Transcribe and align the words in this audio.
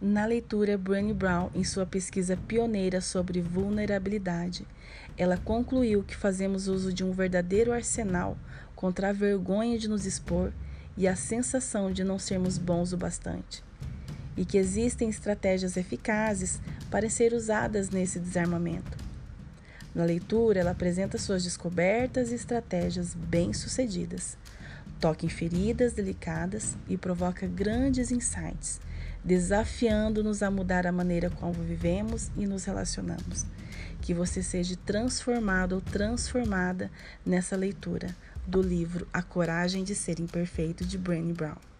Na 0.00 0.24
leitura, 0.26 0.78
Brené 0.78 1.12
Brown, 1.12 1.50
em 1.52 1.64
sua 1.64 1.84
pesquisa 1.84 2.36
pioneira 2.36 3.00
sobre 3.00 3.40
vulnerabilidade, 3.40 4.64
ela 5.16 5.36
concluiu 5.36 6.04
que 6.04 6.14
fazemos 6.14 6.68
uso 6.68 6.92
de 6.92 7.02
um 7.02 7.10
verdadeiro 7.10 7.72
arsenal 7.72 8.38
contra 8.76 9.08
a 9.08 9.12
vergonha 9.12 9.76
de 9.76 9.88
nos 9.88 10.06
expor 10.06 10.52
e 10.96 11.08
a 11.08 11.16
sensação 11.16 11.92
de 11.92 12.04
não 12.04 12.16
sermos 12.16 12.58
bons 12.58 12.92
o 12.92 12.96
bastante, 12.96 13.64
e 14.36 14.44
que 14.44 14.56
existem 14.56 15.08
estratégias 15.08 15.76
eficazes 15.76 16.60
para 16.88 17.10
ser 17.10 17.32
usadas 17.32 17.90
nesse 17.90 18.20
desarmamento. 18.20 18.96
Na 19.92 20.04
leitura, 20.04 20.60
ela 20.60 20.70
apresenta 20.70 21.18
suas 21.18 21.42
descobertas 21.42 22.30
e 22.30 22.36
estratégias 22.36 23.14
bem-sucedidas, 23.14 24.38
toca 25.00 25.24
em 25.24 25.28
feridas 25.28 25.92
delicadas 25.92 26.76
e 26.88 26.96
provoca 26.96 27.46
grandes 27.46 28.10
insights 28.10 28.80
desafiando-nos 29.24 30.42
a 30.42 30.50
mudar 30.50 30.86
a 30.86 30.92
maneira 30.92 31.28
como 31.28 31.52
vivemos 31.52 32.30
e 32.36 32.46
nos 32.46 32.64
relacionamos. 32.64 33.44
Que 34.00 34.14
você 34.14 34.42
seja 34.42 34.76
transformado 34.86 35.74
ou 35.74 35.80
transformada 35.80 36.90
nessa 37.26 37.56
leitura 37.56 38.14
do 38.46 38.62
livro 38.62 39.06
A 39.12 39.20
Coragem 39.20 39.84
de 39.84 39.94
Ser 39.94 40.20
Imperfeito 40.20 40.84
de 40.84 40.96
Brené 40.96 41.32
Brown. 41.32 41.77